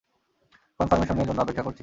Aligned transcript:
কনফার্মেশনের 0.79 1.27
জন্য 1.27 1.39
অপেক্ষা 1.41 1.63
করছি। 1.63 1.79